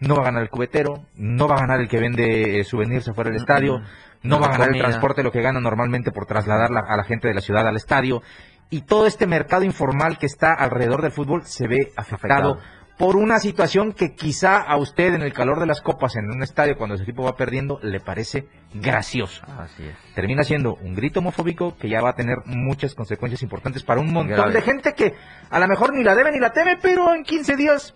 [0.00, 3.08] no va a ganar el cubetero, no va a ganar el que vende eh, souvenirs
[3.08, 3.80] afuera del estadio,
[4.22, 7.04] no va a ganar el transporte lo que gana normalmente por trasladar la- a la
[7.04, 8.22] gente de la ciudad al estadio.
[8.70, 12.84] Y todo este mercado informal que está alrededor del fútbol se ve afectado, Afectado.
[12.98, 16.42] por una situación que quizá a usted en el calor de las copas en un
[16.42, 19.42] estadio cuando su equipo va perdiendo le parece gracioso.
[19.58, 19.94] Así es.
[20.14, 24.12] Termina siendo un grito homofóbico que ya va a tener muchas consecuencias importantes para un
[24.12, 24.52] montón Grave.
[24.54, 25.14] de gente que
[25.50, 27.94] a lo mejor ni la debe ni la teme, pero en 15 días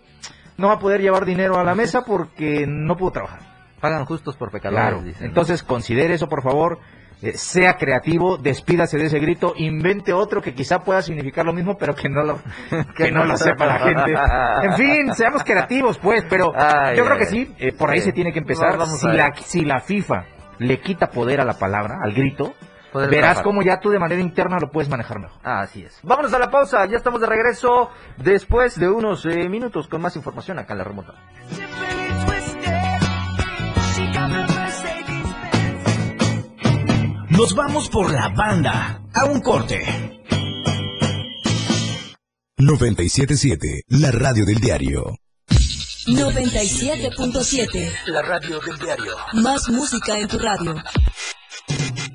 [0.59, 3.39] no va a poder llevar dinero a la mesa porque no pudo trabajar.
[3.79, 5.01] Pagan justos por pecadores, Claro.
[5.01, 5.25] dicen.
[5.27, 6.79] Entonces considere eso, por favor.
[7.21, 11.77] eh, sea creativo, despídase de ese grito, invente otro que quizá pueda significar lo mismo,
[11.77, 12.39] pero que no lo,
[12.95, 14.13] que no lo sepa la gente.
[14.63, 18.05] En fin, seamos creativos, pues, pero Ay, yo creo que sí, eh, por ahí sí.
[18.05, 18.79] se tiene que empezar.
[18.87, 20.23] Si, la, si la FIFA
[20.59, 22.53] le quita poder a la palabra, al grito,
[22.91, 23.43] Poder verás trabajar.
[23.43, 25.39] cómo ya tú de manera interna lo puedes manejar mejor.
[25.43, 25.99] Así es.
[26.03, 30.15] Vámonos a la pausa, ya estamos de regreso después de unos eh, minutos con más
[30.15, 31.19] información acá en la remontada.
[37.29, 39.01] Nos vamos por la banda.
[39.13, 39.79] A un corte.
[42.57, 45.15] 977, la radio del diario.
[46.05, 47.91] 97.7.
[48.07, 49.15] La radio del diario.
[49.33, 50.75] Más música en tu radio.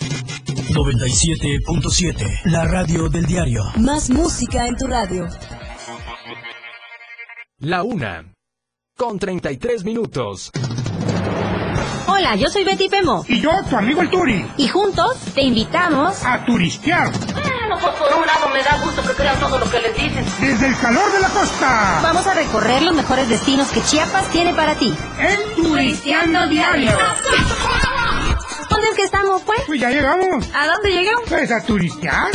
[0.00, 2.40] 97.7.
[2.46, 3.62] La radio del diario.
[3.76, 5.26] Más música en tu radio.
[7.58, 8.24] La una.
[8.96, 10.50] Con 33 minutos.
[12.06, 16.22] Hola, yo soy Betty Pemo Y yo, tu amigo el Turi, y juntos te invitamos
[16.24, 19.80] a turistear Bueno, pues por un lado me da gusto que crean todo lo que
[19.80, 20.24] les dicen.
[20.40, 22.00] desde el calor de la costa.
[22.02, 24.94] Vamos a recorrer los mejores destinos que Chiapas tiene para ti.
[25.18, 26.92] En Turisteando Diario.
[28.84, 29.62] ¿Dónde es que estamos, pues?
[29.66, 30.46] Pues ya llegamos.
[30.52, 31.24] ¿A dónde llegamos?
[31.26, 32.30] Pues a turistear.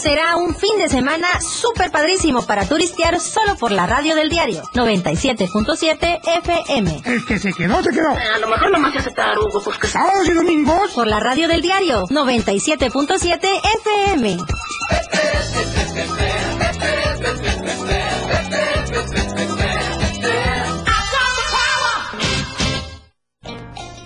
[0.00, 4.62] Será un fin de semana súper padrísimo para turistear solo por la radio del diario
[4.72, 7.02] 97.7 FM.
[7.04, 8.08] El que se quedó, se quedó.
[8.08, 10.92] A lo mejor nomás se hace tarugo, pues que Sábados y domingos.
[10.92, 14.38] Por la radio del diario 97.7 FM.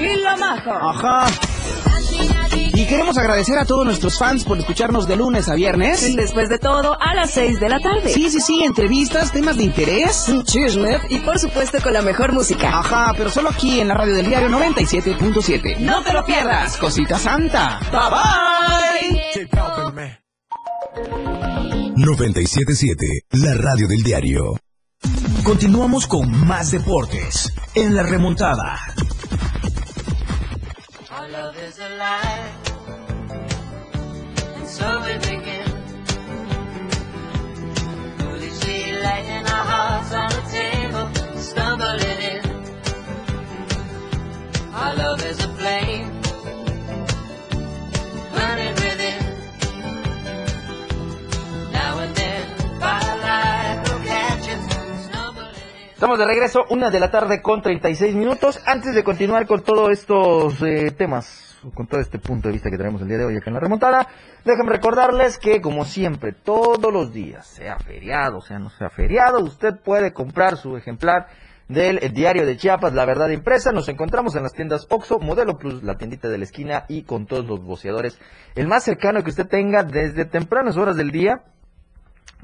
[0.00, 0.78] Y la maja.
[0.82, 1.26] Ajá.
[2.50, 6.14] Y queremos agradecer a todos nuestros fans por escucharnos de lunes a viernes.
[6.16, 8.12] Después de todo, a las 6 de la tarde.
[8.12, 10.32] Sí, sí, sí, entrevistas, temas de interés.
[10.44, 12.78] Chisme y por supuesto con la mejor música.
[12.78, 15.78] Ajá, pero solo aquí en la radio del diario 97.7.
[15.78, 16.76] No te lo pierdas.
[16.76, 17.80] Cosita santa.
[17.90, 19.48] Bye bye.
[21.96, 24.56] 977, la radio del diario.
[25.42, 28.78] Continuamos con más deportes en la remontada.
[31.40, 32.50] love is a lie,
[34.56, 35.68] And so we begin.
[38.18, 41.06] Foolishly lighting our hearts on the table,
[41.48, 42.42] stumbling in.
[44.80, 45.37] Our love is
[55.98, 58.60] Estamos de regreso, una de la tarde con 36 minutos.
[58.66, 62.76] Antes de continuar con todos estos eh, temas, con todo este punto de vista que
[62.76, 64.06] tenemos el día de hoy acá en la remontada,
[64.44, 69.74] déjenme recordarles que, como siempre, todos los días, sea feriado, sea no sea feriado, usted
[69.84, 71.26] puede comprar su ejemplar
[71.66, 73.72] del eh, diario de Chiapas, La Verdad Impresa.
[73.72, 77.26] Nos encontramos en las tiendas Oxo, Modelo Plus, la tiendita de la esquina y con
[77.26, 78.20] todos los voceadores.
[78.54, 81.42] El más cercano que usted tenga desde tempranas horas del día,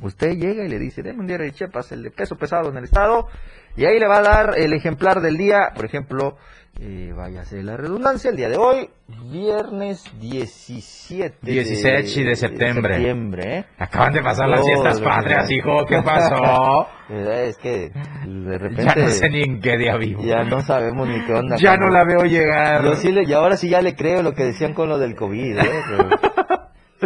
[0.02, 2.76] Usted llega y le dice, denme un diario de Chiapas, el de peso pesado en
[2.76, 3.28] el estado,
[3.76, 6.36] y ahí le va a dar el ejemplar del día, por ejemplo,
[6.80, 8.90] eh, váyase la redundancia, el día de hoy,
[9.30, 12.94] viernes 17 17 de septiembre.
[12.94, 13.64] septiembre, ¿eh?
[13.78, 15.84] Acaban de pasar las fiestas patrias, hijo.
[15.86, 16.88] ¿Qué pasó?
[17.10, 17.90] Eh, Es que
[18.26, 20.22] de repente Ya no sé ni en qué día vivo.
[20.24, 21.56] ya no sabemos ni qué onda.
[21.56, 22.82] Ya no la veo llegar.
[22.84, 25.14] Yo sí le- y ahora sí ya le creo lo que decían con lo del
[25.14, 25.62] COVID, ¿eh?
[25.88, 26.08] Pero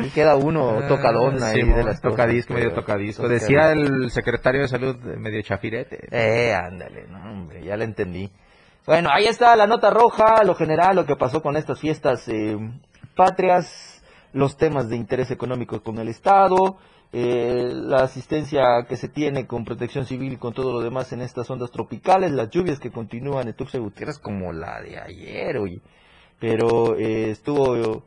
[0.03, 3.23] sí queda uno tocadón ahí Ah, Sí, de las tocadisco, medio tocadisco.
[3.23, 3.47] tocadisco.
[3.47, 6.09] Decía el secretario de salud eh, medio chafirete.
[6.11, 8.31] Eh, ándale, no, hombre, ya la entendí.
[8.87, 12.57] Bueno, ahí está la nota roja, lo general, lo que pasó con estas fiestas eh,
[13.15, 16.79] patrias, los temas de interés económico con el Estado,
[17.13, 21.21] eh, la asistencia que se tiene con protección civil y con todo lo demás en
[21.21, 25.81] estas ondas tropicales, las lluvias que continúan en Tuxtla Gutiérrez como la de ayer, oye.
[26.39, 28.05] Pero eh, estuvo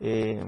[0.00, 0.40] eh,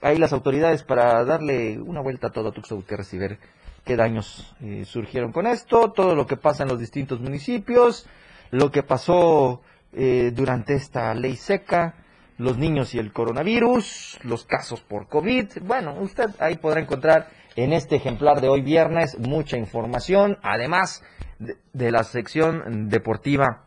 [0.00, 3.38] ahí las autoridades para darle una vuelta a todo Tuxtla Gutiérrez y ver
[3.84, 8.06] qué daños eh, surgieron con esto, todo lo que pasa en los distintos municipios,
[8.50, 11.94] lo que pasó eh, durante esta ley seca,
[12.38, 15.62] los niños y el coronavirus, los casos por COVID.
[15.62, 21.02] Bueno, usted ahí podrá encontrar en este ejemplar de hoy viernes mucha información, además
[21.38, 23.66] de, de la sección deportiva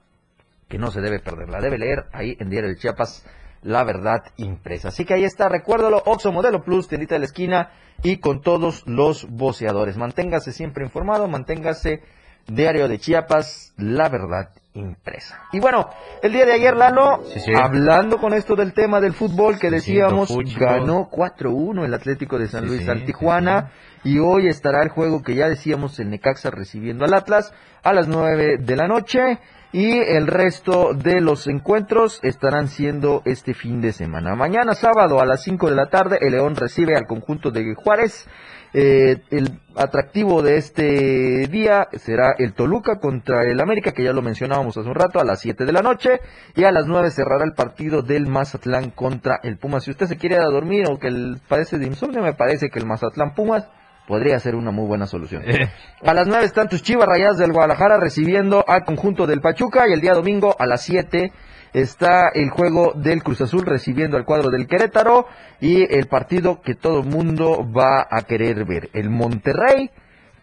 [0.67, 3.25] que no se debe perder, la debe leer ahí en Diario de Chiapas,
[3.63, 4.89] La Verdad Impresa.
[4.89, 7.71] Así que ahí está, recuérdalo, Oxo Modelo Plus, tiendita de la esquina
[8.03, 9.97] y con todos los voceadores.
[9.97, 12.01] Manténgase siempre informado, manténgase
[12.47, 15.39] Diario de Chiapas, La Verdad Impresa.
[15.53, 15.87] Y bueno,
[16.21, 17.51] el día de ayer, Lalo, Sí, sí.
[17.55, 22.65] hablando con esto del tema del fútbol que decíamos, ganó 4-1 el Atlético de San
[22.65, 23.71] Luis al Tijuana.
[24.03, 28.07] Y hoy estará el juego que ya decíamos, el Necaxa recibiendo al Atlas a las
[28.09, 29.39] 9 de la noche.
[29.73, 34.35] Y el resto de los encuentros estarán siendo este fin de semana.
[34.35, 38.27] Mañana sábado a las 5 de la tarde, el León recibe al conjunto de Juárez.
[38.75, 44.21] Eh, el atractivo de este día será el Toluca contra el América, que ya lo
[44.21, 46.19] mencionábamos hace un rato, a las 7 de la noche.
[46.55, 49.85] Y a las 9 cerrará el partido del Mazatlán contra el Pumas.
[49.85, 51.09] Si usted se quiere dormir o que
[51.47, 53.67] padece de insomnio, me parece que el Mazatlán Pumas
[54.07, 55.43] podría ser una muy buena solución.
[55.45, 55.69] Eh,
[56.01, 59.93] A las 9 están tus Chivas Rayadas del Guadalajara recibiendo al conjunto del Pachuca y
[59.93, 61.31] el día domingo a las 7
[61.73, 65.27] está el juego del Cruz Azul recibiendo al cuadro del Querétaro
[65.59, 69.89] y el partido que todo el mundo va a querer ver, el Monterrey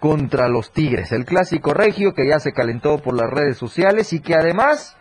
[0.01, 4.21] contra los Tigres, el clásico regio que ya se calentó por las redes sociales y
[4.21, 4.97] que además,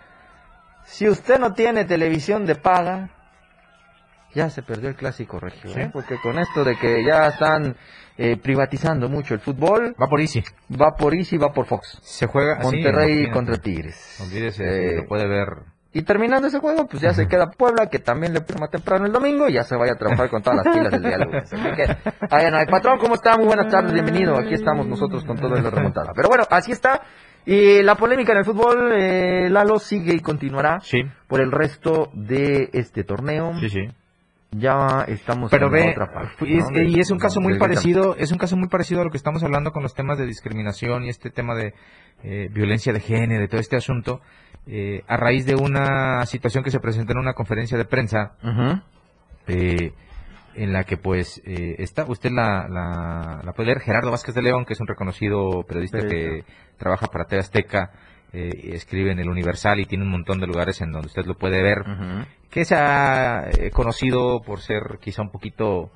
[0.84, 3.10] si usted no tiene televisión de paga,
[4.36, 5.90] ya se perdió el clásico regio, ¿eh?
[5.92, 7.76] porque con esto de que ya están
[8.22, 10.44] eh, privatizando mucho el fútbol, va por Easy.
[10.70, 12.00] va por Easy, va por Fox.
[12.02, 14.20] Se juega Monterrey contra Tigres.
[14.22, 15.48] Olvídese, Eh, lo puede ver.
[15.94, 19.12] Y terminando ese juego, pues ya se queda Puebla, que también le más temprano el
[19.14, 21.52] domingo, y ya se vaya a trabajar con todas las pilas del lunes.
[22.30, 22.70] Así.
[22.70, 23.38] Patrón, ¿cómo está?
[23.38, 24.38] Muy buenas tardes, bienvenido.
[24.38, 26.12] Aquí estamos nosotros con todo en la remontada.
[26.14, 27.02] Pero bueno, así está.
[27.46, 32.10] Y la polémica en el fútbol, eh, Lalo, sigue y continuará Sí, por el resto
[32.14, 33.54] de este torneo.
[33.60, 33.88] sí, sí.
[34.52, 36.34] Ya estamos Pero en ve, otra parte.
[36.48, 36.82] y es, ¿no?
[36.82, 39.44] y es un caso muy parecido, es un caso muy parecido a lo que estamos
[39.44, 41.76] hablando con los temas de discriminación y este tema de
[42.24, 44.22] eh, violencia de género y todo este asunto,
[44.66, 48.34] eh, a raíz de una situación que se presentó en una conferencia de prensa,
[49.48, 49.94] eh,
[50.56, 54.42] en la que pues eh, está, usted la, la, la puede leer, Gerardo Vázquez de
[54.42, 56.44] León, que es un reconocido periodista que
[56.78, 57.92] trabaja para TV Azteca,
[58.34, 61.36] eh, escribe en el Universal y tiene un montón de lugares en donde usted lo
[61.36, 61.84] puede ver.
[62.50, 65.92] Que se ha eh, conocido por ser quizá un poquito,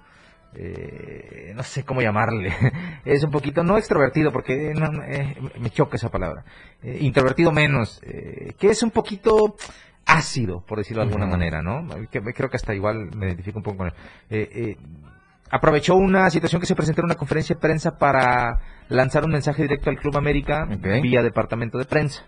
[0.55, 2.53] eh, no sé cómo llamarle,
[3.05, 6.45] es un poquito, no extrovertido, porque no, no, eh, me choca esa palabra,
[6.83, 9.55] eh, introvertido menos, eh, que es un poquito
[10.05, 11.87] ácido, por decirlo de alguna manera, ¿no?
[12.09, 13.93] Que, creo que hasta igual me identifico un poco con él.
[14.29, 14.77] Eh, eh,
[15.49, 19.63] aprovechó una situación que se presentó en una conferencia de prensa para lanzar un mensaje
[19.63, 20.65] directo al Club América
[21.01, 22.25] vía departamento de prensa.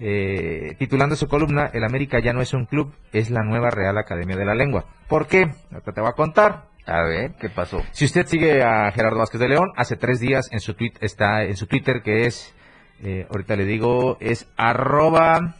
[0.00, 3.98] Eh, titulando su columna El América ya no es un club, es la nueva Real
[3.98, 4.84] Academia de la Lengua.
[5.08, 5.50] ¿Por qué?
[5.72, 6.66] Ahorita te voy a contar.
[6.86, 7.82] A ver, ¿qué pasó?
[7.90, 11.42] Si usted sigue a Gerardo Vázquez de León, hace tres días en su tweet está
[11.44, 12.54] en su Twitter que es,
[13.02, 15.56] eh, ahorita le digo, es arroba,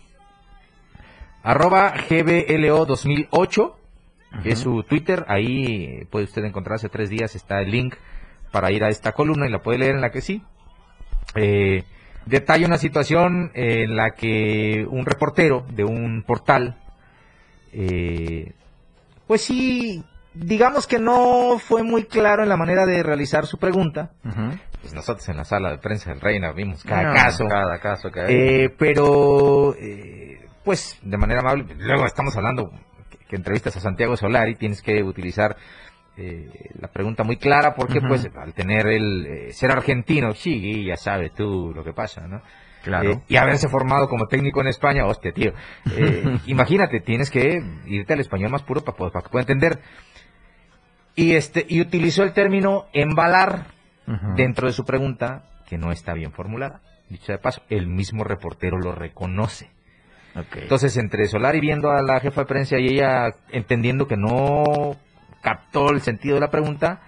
[1.43, 3.77] arroba GBLO 2008,
[4.43, 5.27] que es su Twitter.
[5.29, 7.97] Ahí puede usted encontrar hace tres días está el link
[8.51, 10.43] para ir a esta columna y la puede leer en la que sí.
[11.35, 11.85] Eh,
[12.27, 16.77] detalla una situación en la que un reportero de un portal,
[17.73, 18.53] eh,
[19.27, 24.13] pues sí, digamos que no fue muy claro en la manera de realizar su pregunta.
[24.81, 27.45] Pues nosotros en la sala de prensa del Reina vimos cada No, caso.
[27.49, 28.11] Cada caso.
[28.29, 32.71] Eh, pero, eh, pues, de manera amable, luego estamos hablando
[33.11, 35.57] que, que entrevistas a Santiago Solari, tienes que utilizar
[36.19, 40.97] eh, la pregunta muy clara, porque, pues, al tener el eh, ser argentino, sí, ya
[40.97, 42.43] sabes tú lo que pasa, ¿no?
[42.83, 43.11] Claro.
[43.11, 45.53] Eh, y haberse formado como técnico en España, hostia, tío.
[45.97, 49.81] Eh, imagínate, tienes que irte al español más puro para, para que pueda entender.
[51.15, 53.67] Y, este, y utilizó el término embalar
[54.37, 56.81] dentro de su pregunta, que no está bien formulada.
[57.09, 59.71] Dicho de paso, el mismo reportero lo reconoce.
[60.55, 64.97] Entonces, entre Solari viendo a la jefa de prensa y ella entendiendo que no
[65.41, 67.01] captó el sentido de la pregunta,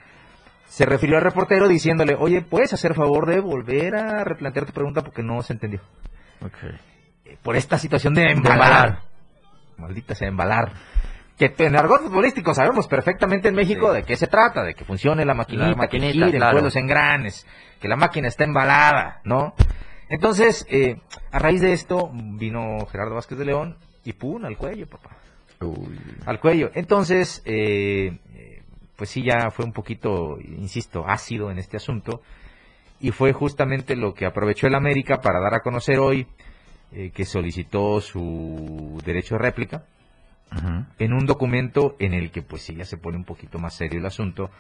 [0.67, 5.03] se refirió al reportero diciéndole, oye, ¿puedes hacer favor de volver a replantear tu pregunta
[5.03, 5.81] porque no se entendió?
[7.25, 9.01] Eh, Por esta situación de embalar.
[9.77, 10.73] Maldita sea, embalar.
[11.39, 13.97] Que en argot futbolístico sabemos perfectamente en México Sí.
[13.97, 16.53] de qué se trata, de que funcione la maquinita, La maquinita, que gire, claro.
[16.53, 17.47] vuelos en granes,
[17.81, 19.55] que la máquina está embalada, ¿no?
[20.11, 21.01] Entonces, eh,
[21.33, 25.11] a raíz de esto, vino Gerardo Vázquez de León y pum, al cuello, papá.
[25.61, 25.99] Uy.
[26.27, 26.71] Al cuello.
[26.75, 28.19] Entonces, eh,
[29.01, 32.21] pues sí ya fue un poquito, insisto, ácido en este asunto.
[33.01, 36.27] Y fue justamente lo que aprovechó el América para dar a conocer hoy
[36.93, 39.85] eh, que solicitó su derecho de réplica
[40.99, 44.01] en un documento en el que pues sí ya se pone un poquito más serio
[44.01, 44.51] el asunto.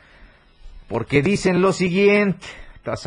[0.88, 2.46] Porque dicen lo siguiente,
[2.84, 3.06] vas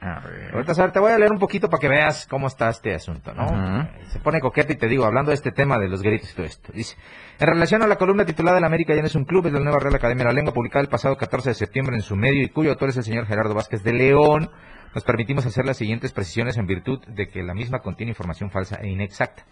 [0.00, 0.54] a ver.
[0.54, 2.94] Ahorita a ver, te voy a leer un poquito para que veas cómo está este
[2.94, 3.88] asunto, ¿no?
[4.08, 6.46] Se pone coqueta y te digo, hablando de este tema de los gritos y todo
[6.46, 6.72] esto.
[6.72, 6.96] Dice,
[7.38, 9.60] en relación a la columna titulada El América ya no es un club, es la
[9.60, 12.42] nueva Real Academia de la Lengua, publicada el pasado 14 de septiembre en su medio
[12.42, 14.50] y cuyo autor es el señor Gerardo Vázquez de León,
[14.94, 18.78] nos permitimos hacer las siguientes precisiones en virtud de que la misma contiene información falsa
[18.80, 19.44] e inexacta.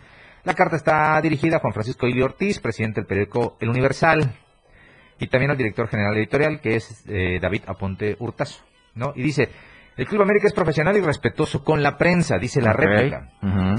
[0.44, 4.32] La carta está dirigida a Juan Francisco Ili Ortiz, presidente del periódico El Universal,
[5.18, 9.12] y también al director general editorial, que es eh, David Aponte Hurtazo, ¿no?
[9.16, 9.48] Y dice,
[9.96, 13.30] el Club América es profesional y respetuoso con la prensa, dice la réplica.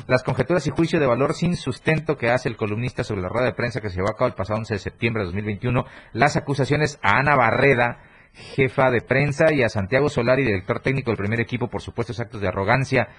[0.08, 3.46] Las conjeturas y juicio de valor sin sustento que hace el columnista sobre la rueda
[3.46, 6.36] de prensa que se llevó a cabo el pasado 11 de septiembre de 2021, las
[6.36, 8.00] acusaciones a Ana Barreda,
[8.34, 12.42] jefa de prensa, y a Santiago Solari, director técnico del primer equipo, por supuestos actos
[12.42, 13.10] de arrogancia,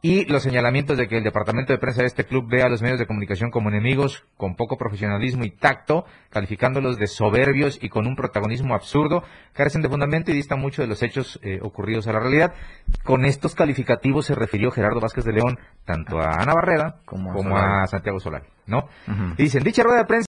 [0.00, 2.82] y los señalamientos de que el departamento de prensa de este club ve a los
[2.82, 8.06] medios de comunicación como enemigos con poco profesionalismo y tacto, calificándolos de soberbios y con
[8.06, 9.24] un protagonismo absurdo,
[9.54, 12.54] carecen de fundamento y distan mucho de los hechos eh, ocurridos a la realidad.
[13.02, 17.42] Con estos calificativos se refirió Gerardo Vázquez de León tanto a Ana Barrera como, a
[17.42, 17.82] Solari.
[17.82, 18.88] a Santiago Solari, ¿no?
[19.36, 20.26] Y dicen, dicha rueda de prensa